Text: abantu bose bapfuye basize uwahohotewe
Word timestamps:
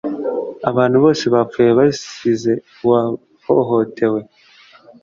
abantu 0.69 0.97
bose 1.03 1.23
bapfuye 1.33 1.71
basize 1.79 2.51
uwahohotewe 2.83 4.19